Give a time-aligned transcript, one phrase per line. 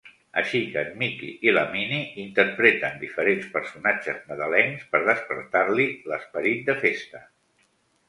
[0.41, 6.81] Així que en Mickey i la Minnie interpreten diferents personatges nadalencs per despertar-li l'esperit de
[6.85, 7.27] festa.